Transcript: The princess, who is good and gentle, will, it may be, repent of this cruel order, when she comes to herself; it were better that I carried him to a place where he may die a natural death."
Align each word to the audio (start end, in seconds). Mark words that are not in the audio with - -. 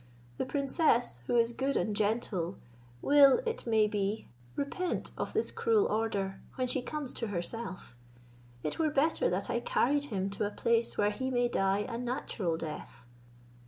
The 0.39 0.47
princess, 0.47 1.19
who 1.27 1.35
is 1.37 1.53
good 1.53 1.77
and 1.77 1.95
gentle, 1.95 2.57
will, 3.03 3.37
it 3.45 3.67
may 3.67 3.85
be, 3.85 4.29
repent 4.55 5.11
of 5.15 5.33
this 5.33 5.51
cruel 5.51 5.85
order, 5.85 6.41
when 6.55 6.65
she 6.65 6.81
comes 6.81 7.13
to 7.13 7.27
herself; 7.27 7.95
it 8.63 8.79
were 8.79 8.89
better 8.89 9.29
that 9.29 9.51
I 9.51 9.59
carried 9.59 10.05
him 10.05 10.31
to 10.31 10.47
a 10.47 10.49
place 10.49 10.97
where 10.97 11.11
he 11.11 11.29
may 11.29 11.47
die 11.49 11.85
a 11.87 11.99
natural 11.99 12.57
death." 12.57 13.05